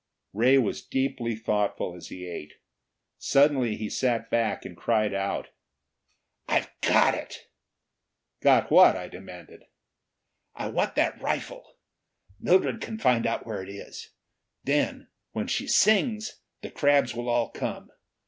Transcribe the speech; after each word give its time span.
Ray 0.33 0.57
was 0.57 0.81
deeply 0.81 1.35
thoughtful 1.35 1.95
as 1.95 2.07
he 2.07 2.25
ate. 2.25 2.53
Suddenly 3.19 3.75
he 3.75 3.87
sat 3.87 4.31
back 4.31 4.65
and 4.65 4.75
cried 4.75 5.13
out: 5.13 5.49
"I've 6.47 6.71
got 6.81 7.13
it!" 7.13 7.45
"Got 8.41 8.71
what?" 8.71 8.95
I 8.95 9.07
demanded. 9.07 9.61
"I 10.55 10.69
want 10.69 10.95
that 10.95 11.21
rifle! 11.21 11.77
Mildred 12.39 12.81
can 12.81 12.97
find 12.97 13.27
out 13.27 13.45
where 13.45 13.61
it 13.61 13.69
is. 13.69 14.09
Then, 14.63 15.09
when 15.33 15.45
she 15.45 15.67
sings, 15.67 16.41
the 16.63 16.71
crabs 16.71 17.13
will 17.13 17.29
all 17.29 17.51
come. 17.51 17.91